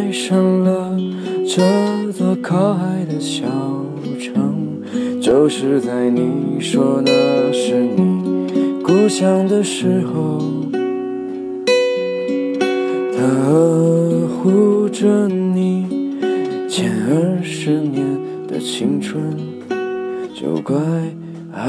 [0.00, 0.96] 爱上了
[1.46, 1.60] 这。
[2.12, 3.46] 座靠海的小
[4.18, 4.82] 城，
[5.22, 10.38] 就是在你说那是你故乡的时候，
[13.16, 15.86] 他呵护着你
[16.68, 18.04] 前二十年
[18.46, 19.22] 的青春。
[20.34, 20.76] 就怪
[21.52, 21.64] 爱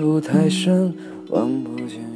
[0.00, 0.92] 路太深，
[1.28, 2.15] 望不见。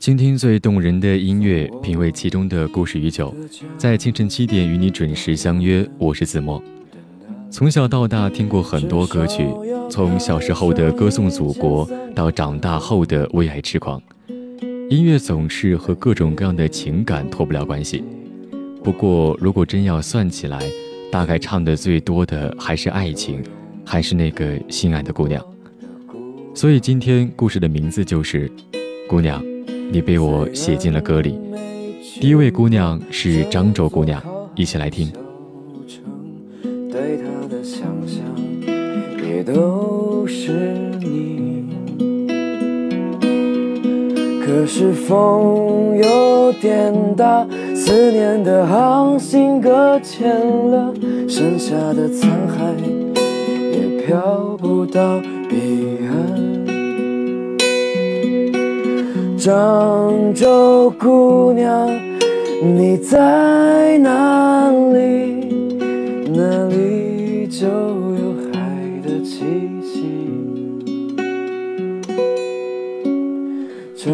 [0.00, 3.34] 倾听最动人的音乐，品味其中的故事与酒，
[3.76, 5.86] 在清晨七点与你准时相约。
[5.98, 6.60] 我是子墨。
[7.50, 9.46] 从小到大听过很多歌曲，
[9.90, 14.02] 从小时候的歌颂祖国，到长大后的为爱痴狂，
[14.88, 18.02] 音乐总是和各种各样的情感脱不了关系。
[18.82, 20.62] 不过，如果真要算起来，
[21.12, 23.42] 大概唱的最多的还是爱情，
[23.84, 25.44] 还是那个心爱的姑娘。
[26.54, 28.48] 所以今天故事的名字就是
[29.06, 29.44] 《姑娘》。
[29.92, 31.38] 你被我写进了歌里。
[32.20, 34.22] 第一位姑娘是漳州姑娘，
[34.54, 35.10] 一起来听。
[36.90, 38.22] 对她的想象
[39.26, 40.52] 也都是
[41.00, 41.66] 你。
[44.44, 50.28] 可是风有点大，思念的航行搁浅
[50.70, 50.92] 了，
[51.28, 52.74] 剩下的残骸
[53.72, 55.20] 也飘不到
[59.40, 61.88] 漳州姑娘，
[62.62, 65.48] 你在哪里？
[66.30, 68.60] 哪里就有海
[69.02, 69.40] 的气
[69.82, 70.04] 息。
[73.96, 74.12] 漳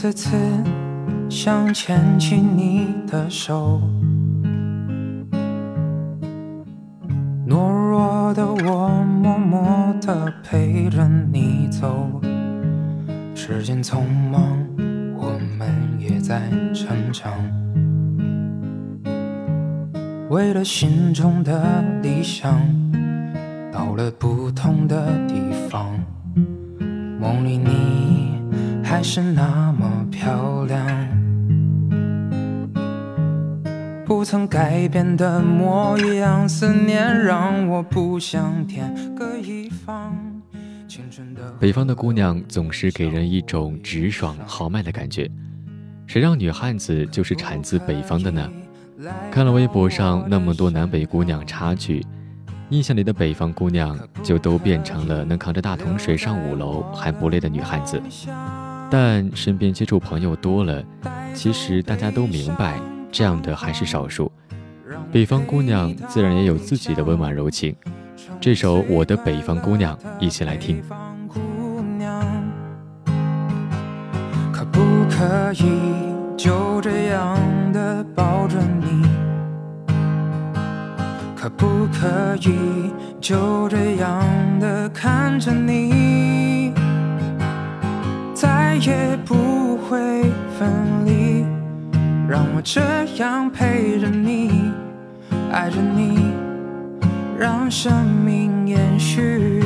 [0.00, 0.36] 次次
[1.28, 3.80] 想牵起你的手，
[7.44, 12.20] 懦弱的我默默的陪着你走。
[13.34, 14.64] 时间匆忙，
[15.16, 15.68] 我们
[15.98, 17.32] 也在成长。
[20.30, 22.56] 为了心中的理想，
[23.72, 25.34] 到了不同的地
[25.68, 25.90] 方，
[27.18, 28.37] 梦里你。
[28.88, 30.82] 还是那么漂亮，
[34.06, 36.48] 不曾改变的模样。
[36.48, 40.16] 思念让我不想天各一方。
[41.60, 45.30] 北方的姑娘总是给人一种直爽豪迈的感觉，
[46.06, 48.50] 谁让女汉子就是产自北方的呢？
[49.30, 52.02] 看了微博上那么多南北姑娘差距，
[52.70, 58.00] 印象里的北方姑娘就都变成了能扛着大桶水上五楼还不累的女汉子。
[58.90, 60.82] 但身边接触朋友多了，
[61.34, 62.80] 其实大家都明白，
[63.12, 64.30] 这样的还是少数。
[65.12, 67.74] 北方姑娘自然也有自己的温婉柔情。
[68.40, 70.82] 这首《我的北方姑娘》，一起来听。
[74.52, 74.80] 可不
[75.10, 75.64] 可以
[76.36, 77.38] 就这样
[77.72, 79.06] 的抱着你？
[81.36, 82.90] 可不可以
[83.20, 84.24] 就这样
[84.58, 86.07] 的看着你？
[88.80, 89.98] 也不会
[90.56, 90.70] 分
[91.04, 91.44] 离，
[92.28, 92.80] 让我这
[93.16, 94.70] 样陪着你，
[95.50, 96.32] 爱着你，
[97.36, 99.57] 让生命延续。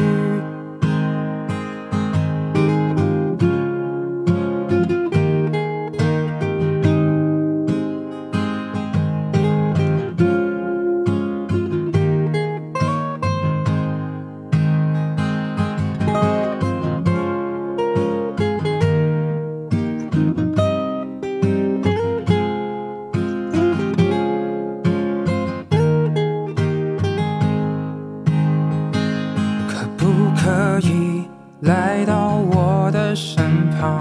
[31.63, 34.01] 来到我的身旁？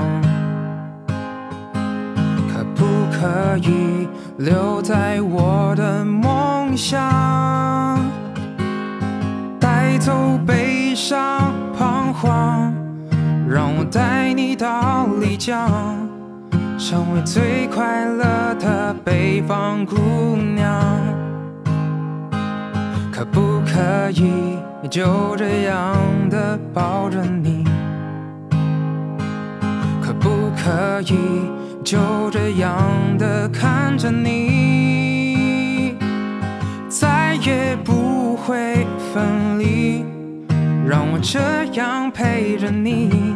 [2.51, 7.99] 可不可以留在我的梦乡？
[9.59, 12.73] 带走悲伤彷徨，
[13.47, 15.69] 让我带你到丽江，
[16.79, 19.95] 成为最快乐的北方姑
[20.55, 20.97] 娘。
[23.11, 24.57] 可不可以
[24.89, 25.95] 就这样
[26.29, 27.63] 的抱着你？
[30.01, 31.15] 可不可以
[31.83, 31.99] 就
[32.31, 32.81] 这样
[33.17, 35.95] 的看着你？
[36.89, 40.03] 再也不会分离，
[40.85, 41.39] 让我这
[41.73, 43.35] 样陪着你，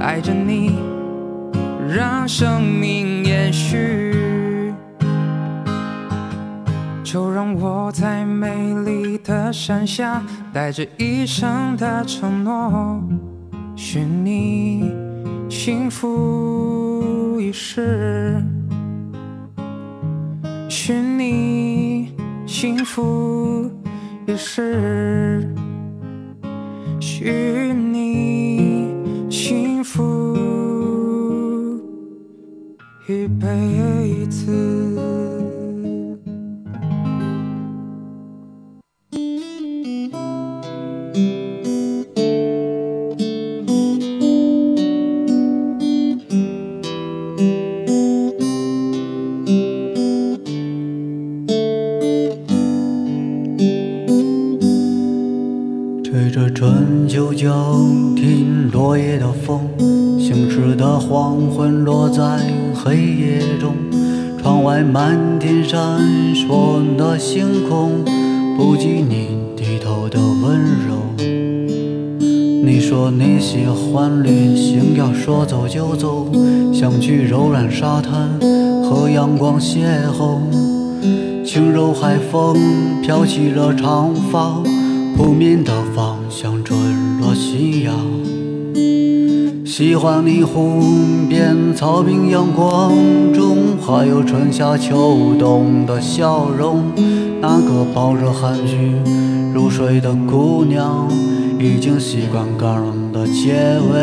[0.00, 0.78] 爱着你，
[1.88, 4.05] 让生命延续。
[7.06, 10.20] 就让我在美丽的山下，
[10.52, 13.00] 带着一生的承诺，
[13.76, 14.90] 许你
[15.48, 18.42] 幸福一世，
[20.68, 22.12] 许你
[22.44, 23.70] 幸福
[24.26, 25.48] 一世，
[26.98, 28.90] 许你
[29.30, 30.36] 幸福
[33.08, 34.95] 一辈子。
[61.56, 62.22] 魂落在
[62.74, 63.72] 黑夜中。
[64.42, 65.80] 窗外漫天闪
[66.34, 68.04] 烁的星空，
[68.56, 71.24] 不及你低头的温柔。
[72.18, 76.30] 你说你喜欢旅行，要说走就走，
[76.74, 78.28] 想去柔软沙滩
[78.84, 80.38] 和阳光邂逅。
[81.44, 82.56] 轻柔海风
[83.02, 84.60] 飘起了长发。
[85.16, 86.76] 扑面的方向，坠
[87.18, 87.94] 落夕阳。
[89.76, 90.80] 喜欢你湖
[91.28, 92.94] 边草坪阳光
[93.34, 96.84] 中，还有春夏秋冬的笑容。
[97.42, 98.94] 那个抱着韩剧
[99.52, 101.06] 入睡的姑娘，
[101.58, 104.00] 已经习惯感人的结尾。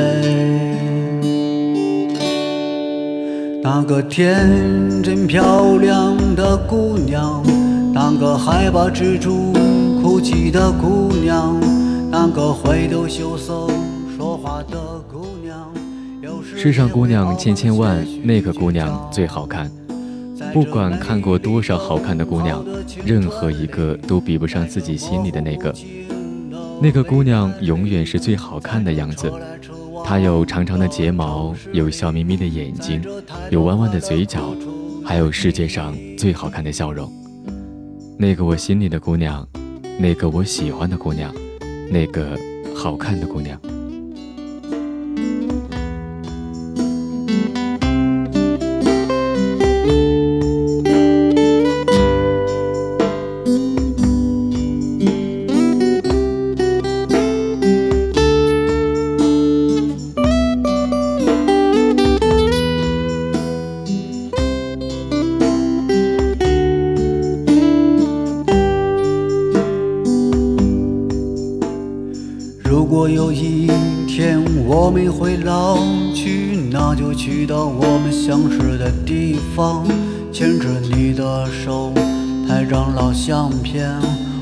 [3.63, 7.41] 那个天真漂亮的姑娘，
[7.91, 9.51] 那个害怕蜘蛛。
[10.03, 11.59] 哭泣的姑娘，
[12.11, 13.65] 那个回头羞涩。
[16.63, 19.70] 世上姑娘千千万，那个姑娘最好看。
[20.53, 22.65] 不管看过多少好看的姑娘，
[23.05, 25.75] 任何一个都比不上自己心里的那个。
[26.82, 29.29] 那个姑娘永远是最好看的样子。
[30.05, 33.03] 她有长长的睫毛，有笑眯眯的眼睛，
[33.50, 34.55] 有弯弯的嘴角，
[35.03, 37.12] 还有世界上最好看的笑容。
[38.17, 39.46] 那个我心里的姑娘。
[40.00, 41.29] 那个我喜欢的姑娘，
[41.89, 42.39] 那个
[42.74, 43.60] 好看的姑娘。
[73.53, 73.67] 一
[74.07, 75.77] 天我们会老
[76.15, 79.86] 去，那就去到我们相识的地方，
[80.31, 81.93] 牵着你的手，
[82.48, 83.91] 拍张老相片。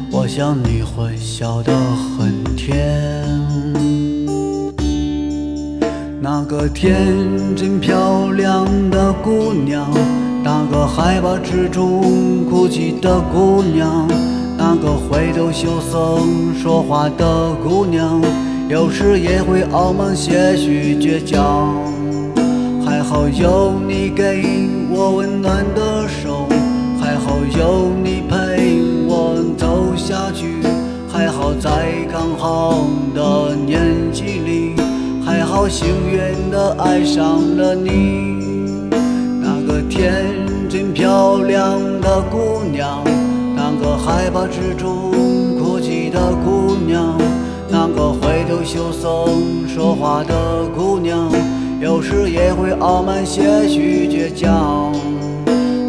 [0.10, 1.74] 我想你会笑得
[2.18, 3.28] 很甜。
[6.22, 6.96] 那个天
[7.56, 9.90] 真漂亮的姑娘，
[10.44, 14.08] 那个害怕之中哭泣的姑娘。
[14.58, 16.20] 那个回头羞涩
[16.62, 18.22] 说话的姑娘，
[18.72, 21.76] 有时也会傲慢些许倔强。
[22.86, 26.48] 还好有你给我温暖的手，
[26.98, 30.62] 还好有你陪我走下去，
[31.12, 31.70] 还好在
[32.10, 34.76] 刚好的年纪里，
[35.26, 38.90] 还好幸运的爱上了你。
[39.42, 40.24] 那个天
[40.70, 43.04] 真漂亮的姑娘。
[43.54, 45.12] 那个害怕之中
[45.60, 47.18] 哭泣的姑娘，
[47.70, 49.28] 那个会逗羞涩
[49.68, 51.32] 说话的姑娘，
[51.80, 54.92] 有时也会傲慢些许倔强。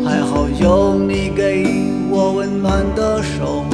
[0.04, 1.66] 还好有你给
[2.11, 3.64] 我温暖的手，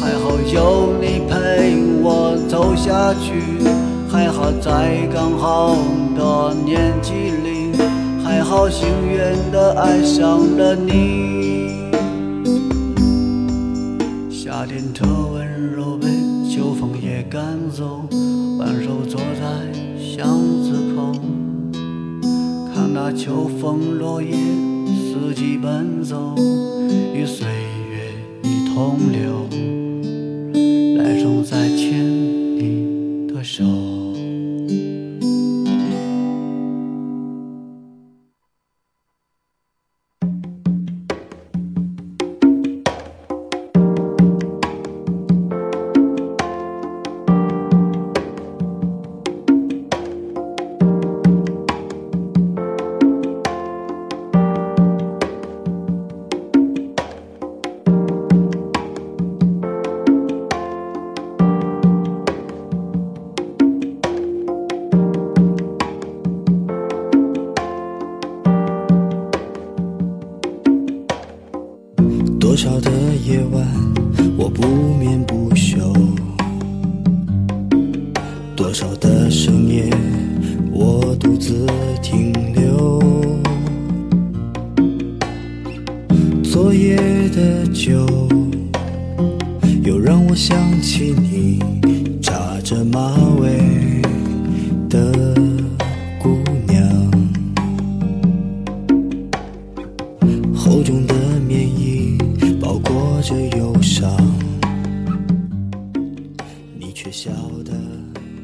[0.00, 3.34] 还好有你陪我走下去，
[4.10, 5.76] 还好在刚好
[6.16, 7.76] 的年纪里，
[8.24, 11.90] 还好幸运的爱上了你。
[14.30, 16.08] 夏天特温柔，被
[16.48, 18.00] 秋风也赶走。
[23.14, 24.34] 秋风落叶，
[24.86, 26.34] 四季奔走，
[27.14, 28.10] 与岁月
[28.42, 29.81] 一同流。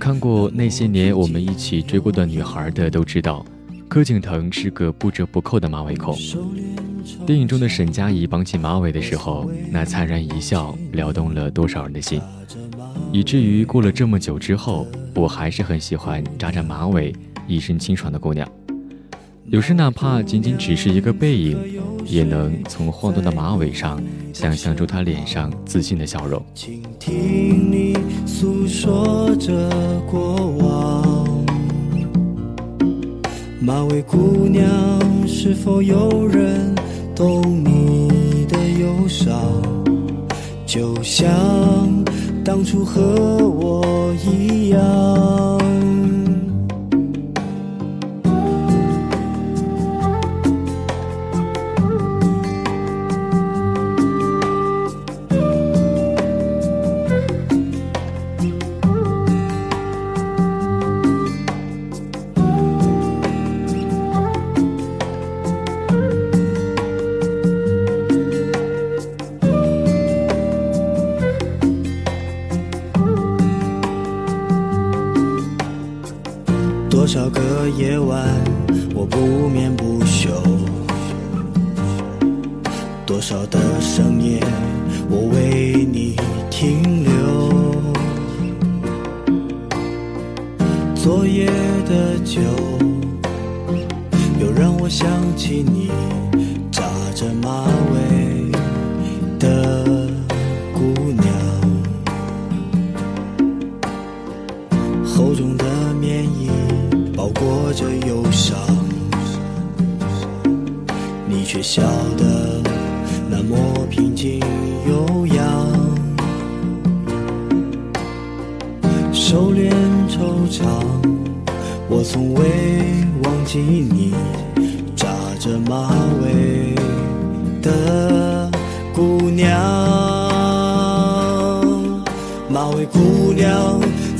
[0.08, 3.44] 看过那些年我们一起追过的女孩的都知道，
[3.90, 6.16] 柯景腾是个不折不扣的马尾控。
[7.26, 12.22] 电影中的沈佳宜绑起马尾的时候，那灿然一笑撩动了多少人的心，
[13.12, 17.14] 以至于过了这么久之后，我还是很喜欢扎扎马尾、
[17.46, 18.50] 一身清爽的姑娘。
[19.50, 21.56] 有时哪怕仅仅只是一个背影，
[22.04, 23.98] 也能从晃动的马尾上
[24.34, 26.44] 想象出她脸上自信的笑容。
[26.54, 29.52] 倾听你诉说着
[30.10, 31.46] 过往，
[33.58, 34.68] 马尾姑娘，
[35.26, 36.74] 是否有人
[37.16, 39.34] 懂你的忧伤？
[40.66, 41.26] 就像
[42.44, 43.00] 当初和
[43.48, 45.87] 我一样。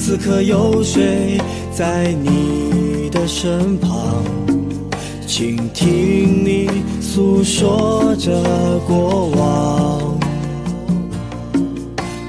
[0.09, 1.37] 此刻有谁
[1.71, 4.25] 在你的身旁？
[5.27, 6.67] 倾听你
[6.99, 8.33] 诉说着
[8.87, 10.19] 过往。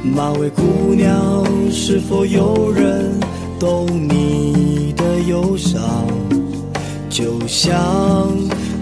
[0.03, 3.17] 马尾姑娘，是否有人
[3.57, 5.81] 懂你的忧伤？
[7.09, 8.27] 就像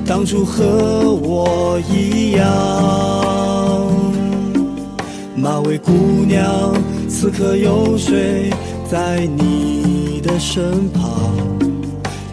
[0.08, 2.48] 当初和我一样。
[5.36, 5.92] 马尾姑
[6.28, 6.74] 娘，
[7.08, 8.50] 此刻有谁
[8.90, 11.04] 在你的身旁？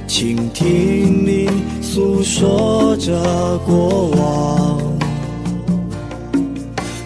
[0.07, 1.49] 倾听你
[1.83, 3.13] 诉说着
[3.67, 4.81] 过往。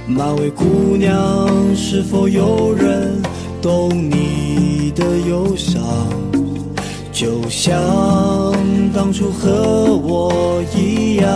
[0.07, 3.23] 马尾姑娘，是否有人
[3.63, 5.83] 懂你的忧伤？
[7.11, 7.73] 就像
[8.95, 11.27] 当初和我一样。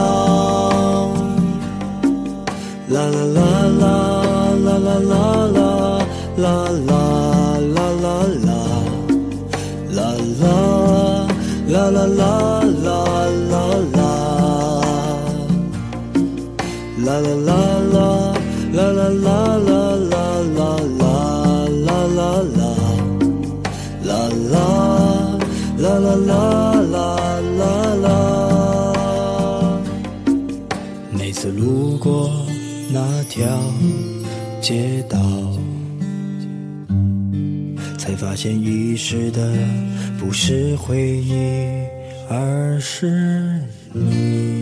[2.88, 3.40] 啦啦啦
[3.80, 3.88] 啦
[4.64, 6.92] 啦啦啦啦啦啦
[11.72, 12.92] 啦啦啦啦
[13.50, 14.04] 啦啦
[17.02, 17.56] 啦啦啦
[17.92, 18.42] 啦。
[18.72, 21.00] 啦啦啦啦啦啦啦啦
[24.04, 24.68] 啦啦
[25.78, 27.16] 啦啦啦啦
[27.58, 27.62] 啦
[28.02, 28.06] 啦。
[31.10, 32.30] 每次路过
[32.92, 33.00] 那
[33.30, 33.46] 条
[34.60, 35.18] 街道，
[38.22, 39.52] 发现遗失的
[40.16, 41.66] 不是回忆，
[42.30, 43.60] 而是
[43.92, 44.61] 你。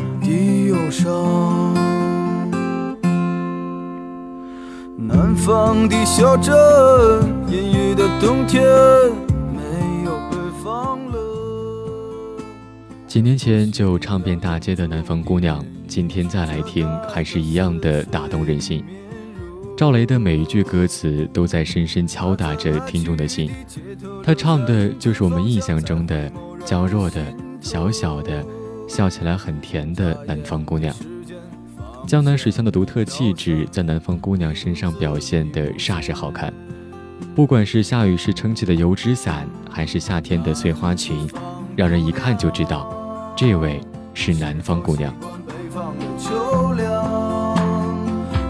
[4.97, 6.53] 南方的小镇，
[7.47, 8.61] 阴雨的冬天，
[9.53, 11.21] 没有北方冷。
[13.07, 18.83] 几年前就唱遍大街的南方姑娘，今天再来听，还是一样的打动人心。
[19.77, 23.49] 赵雷的每一句歌词都在深深敲打着听众的心，
[24.23, 26.29] 他唱的就是我们印象中的
[26.65, 27.25] 娇弱的、
[27.61, 28.45] 小小的。
[28.91, 30.93] 笑起来很甜的南方姑娘，
[32.05, 36.53] 江南水乡的独特气质在南方姑娘身上表现得煞是好看。
[37.33, 41.25] 不管是下雨时撑起的油纸伞，还是夏天的碎花裙，
[41.73, 42.93] 让人一看就知道，
[43.33, 43.79] 这位
[44.13, 45.13] 是南方姑娘。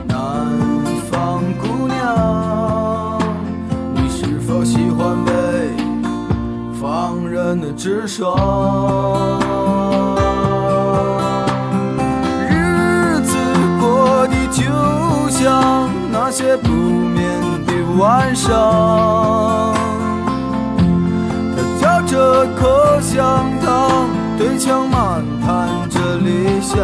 [0.08, 3.22] 南方姑娘，
[3.94, 5.32] 你是否喜欢北
[6.82, 9.71] 方人的直爽？
[15.44, 19.74] 像那些不眠的晚上，
[21.82, 26.78] 他嚼着口香糖，对墙漫谈着理想。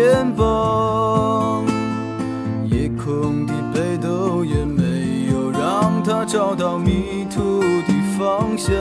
[0.00, 1.62] 肩膀，
[2.70, 8.74] 夜空的北斗也没有让他找到迷途的方向。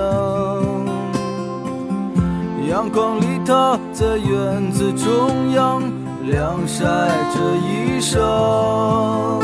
[2.69, 5.84] 阳光里，他在院子中央
[6.25, 6.86] 晾晒
[7.34, 9.41] 着衣裳，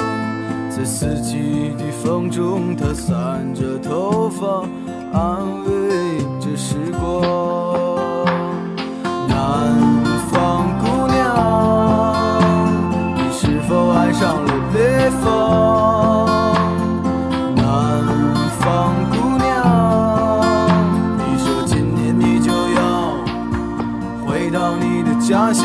[0.69, 4.63] 在四季的风中，他散着头发，
[5.11, 7.54] 安慰着时光。
[14.17, 15.25] 上了北方？
[17.53, 17.63] 南
[18.59, 18.63] 方
[19.11, 19.45] 姑娘，
[21.17, 22.79] 你说今年你就要
[24.25, 25.63] 回到你的家乡。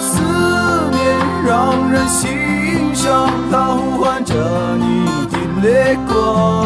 [0.00, 0.22] 思
[0.90, 1.02] 念
[1.44, 4.34] 让人心伤，它呼唤着
[4.78, 6.61] 你的泪光。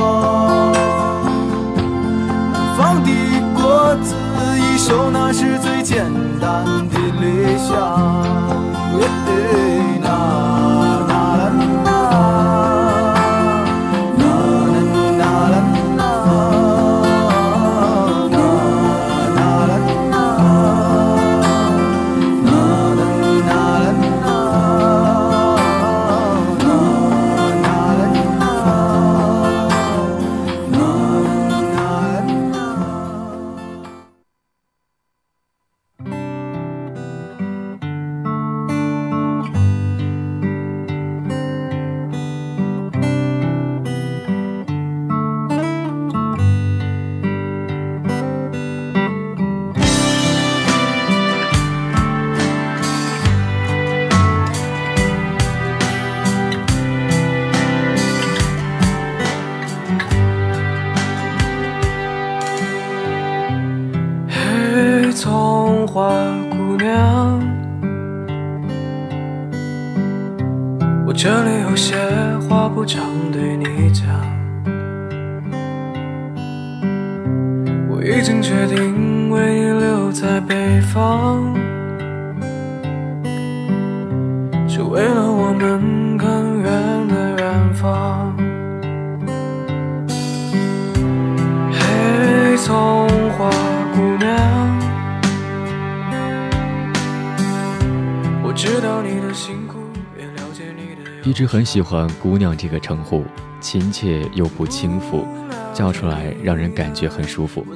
[101.57, 103.25] 很喜欢“姑娘”这个称呼，
[103.63, 105.27] 亲切又不轻浮，
[105.73, 107.67] 叫出来让人感觉很舒服。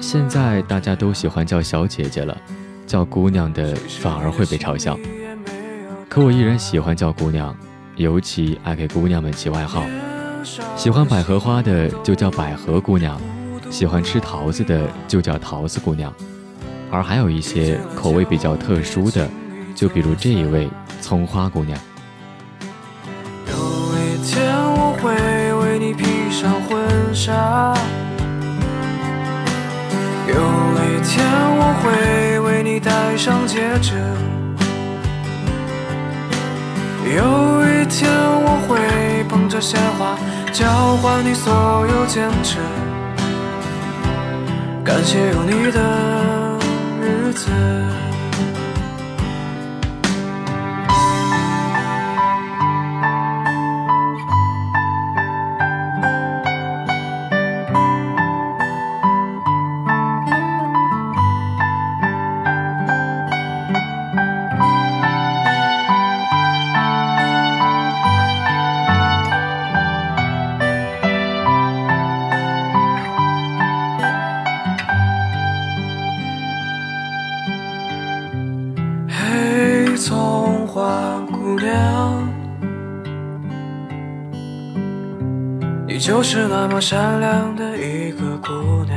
[0.00, 2.40] 现在大家都喜欢叫小姐姐了，
[2.86, 4.96] 叫姑娘的反而会被嘲笑。
[6.08, 7.52] 可我依然喜欢叫姑娘，
[7.96, 9.82] 尤其爱给姑娘们起外号。
[10.76, 13.20] 喜欢百合花的就叫百合姑娘，
[13.70, 16.14] 喜欢吃桃子的就叫桃子姑娘，
[16.92, 19.28] 而还有一些口味比较特殊的，
[19.74, 21.76] 就比如这一位葱花姑娘。
[30.26, 31.24] 有一天
[31.56, 33.94] 我会为你戴上戒指，
[37.04, 40.18] 有一天我会捧着鲜花
[40.52, 42.58] 交换你所有坚持，
[44.84, 46.58] 感谢有你的
[47.00, 47.48] 日子。
[86.26, 88.96] 是那么善良的一个姑娘。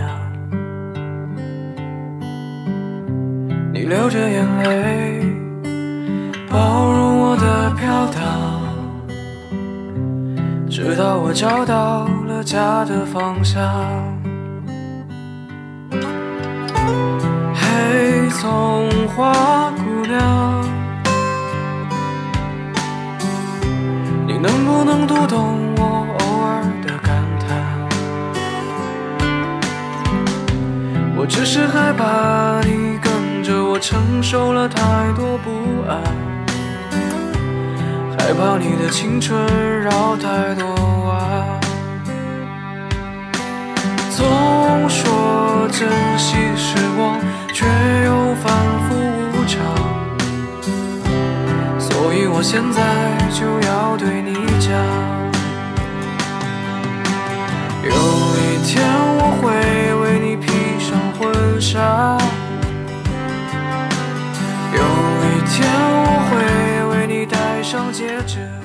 [3.74, 5.26] 你流着眼泪，
[6.50, 8.22] 包容我的飘荡，
[10.70, 13.62] 直到我找到了家的方向。
[17.54, 20.64] 嘿，葱花姑娘，
[24.26, 25.67] 你能不能读懂
[31.58, 34.78] 是害怕你跟着我承受了太
[35.14, 35.50] 多不
[35.90, 36.00] 安，
[38.16, 39.36] 害怕你的青春
[39.82, 40.68] 绕太多
[41.08, 41.60] 弯。
[44.12, 47.18] 总说珍惜时光，
[47.52, 47.66] 却
[48.06, 48.54] 又反
[48.88, 48.94] 复
[49.34, 49.58] 无常。
[51.80, 52.84] 所以我现在
[53.34, 54.78] 就要对你讲，
[61.60, 62.18] 傻，
[64.74, 68.57] 有一天我会为你戴上戒指。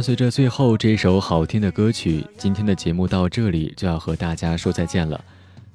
[0.00, 5.22] 伴随着最后这一首好听的歌曲，今天的节目到这里就要和大家说再见了。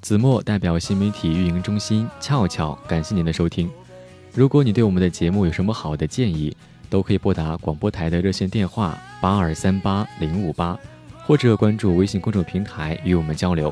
[0.02, 3.70] 子墨代表新媒体运营中心俏俏，感谢您的收听。
[4.34, 6.58] 如果你对我们的节目有什么好的建议，
[6.90, 10.76] 都可以拨打广播台的热线电话八二三八零五八，
[11.24, 13.72] 或者关注微信公众平台与我们交流。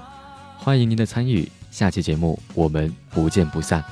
[0.55, 3.83] 欢迎您的参与，下期节目我们不见不散。